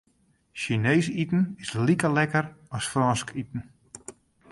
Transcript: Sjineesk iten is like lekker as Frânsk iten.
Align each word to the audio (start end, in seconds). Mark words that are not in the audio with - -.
Sjineesk 0.59 1.11
iten 1.23 1.43
is 1.63 1.73
like 1.87 2.07
lekker 2.15 2.45
as 2.77 2.85
Frânsk 2.91 3.29
iten. 3.41 3.61